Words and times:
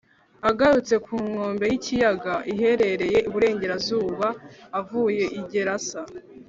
agarutse 0.49 0.95
ku 1.05 1.15
nkombe 1.29 1.65
y’ikiyaga 1.71 2.33
iherereye 2.51 3.17
iburengerazuba 3.27 4.27
avuye 4.79 5.25
i 5.39 5.41
gerasa, 5.51 6.01